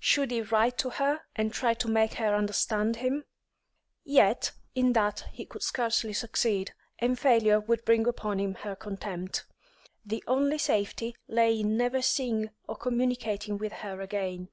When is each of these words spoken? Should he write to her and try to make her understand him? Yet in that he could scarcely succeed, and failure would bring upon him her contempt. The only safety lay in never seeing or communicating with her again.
Should 0.00 0.32
he 0.32 0.42
write 0.42 0.76
to 0.78 0.90
her 0.90 1.20
and 1.36 1.52
try 1.52 1.72
to 1.72 1.86
make 1.86 2.14
her 2.14 2.34
understand 2.34 2.96
him? 2.96 3.22
Yet 4.02 4.50
in 4.74 4.92
that 4.94 5.26
he 5.30 5.46
could 5.46 5.62
scarcely 5.62 6.12
succeed, 6.12 6.74
and 6.98 7.16
failure 7.16 7.60
would 7.60 7.84
bring 7.84 8.04
upon 8.08 8.40
him 8.40 8.54
her 8.56 8.74
contempt. 8.74 9.46
The 10.04 10.24
only 10.26 10.58
safety 10.58 11.14
lay 11.28 11.60
in 11.60 11.76
never 11.76 12.02
seeing 12.02 12.50
or 12.64 12.74
communicating 12.76 13.56
with 13.56 13.70
her 13.72 14.00
again. 14.00 14.48